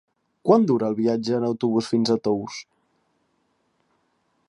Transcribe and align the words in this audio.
Quant 0.47 0.63
dura 0.71 0.87
el 0.91 0.95
viatge 0.99 1.35
en 1.41 1.45
autobús 1.49 1.91
fins 1.93 2.15
a 2.15 2.17
Tous? 2.29 2.61